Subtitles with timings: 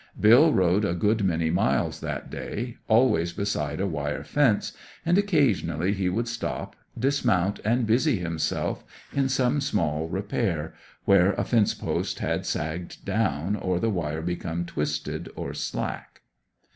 [0.19, 4.73] Bill rode a good many miles that day, always beside a wire fence;
[5.05, 8.83] and occasionally he would stop, dismount, and busy himself
[9.13, 10.73] in some small repair,
[11.05, 16.23] where a fence post had sagged down, or the wire become twisted or slack.